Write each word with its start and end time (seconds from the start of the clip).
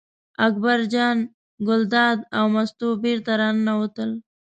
اکبر 0.47 0.79
جان 0.93 1.17
ګلداد 1.67 2.19
او 2.37 2.45
مستو 2.53 2.89
بېرته 3.03 3.31
راننوتل. 3.39 4.11